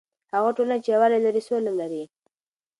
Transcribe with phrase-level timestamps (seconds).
[0.33, 2.03] هغه ټولنه چې یووالی لري، سوله لري.